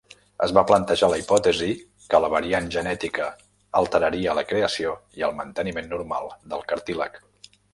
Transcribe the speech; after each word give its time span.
Es 0.43 0.51
va 0.57 0.61
plantejar 0.69 1.09
la 1.11 1.17
hipòtesi 1.23 1.67
que 2.13 2.21
la 2.23 2.31
variant 2.35 2.71
genètica 2.77 3.27
alteraria 3.83 4.35
la 4.41 4.47
creació 4.53 4.95
i 5.21 5.27
el 5.29 5.37
manteniment 5.43 5.93
normal 5.97 6.33
del 6.55 6.67
cartílag. 6.73 7.25